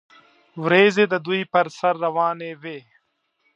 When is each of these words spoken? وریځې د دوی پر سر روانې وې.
وریځې 0.63 1.05
د 1.09 1.15
دوی 1.25 1.41
پر 1.53 1.65
سر 1.77 1.93
روانې 2.05 2.51
وې. 2.61 2.79